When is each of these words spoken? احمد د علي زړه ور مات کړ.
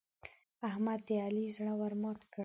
احمد 0.69 0.99
د 1.07 1.09
علي 1.25 1.45
زړه 1.57 1.73
ور 1.79 1.93
مات 2.01 2.19
کړ. 2.31 2.39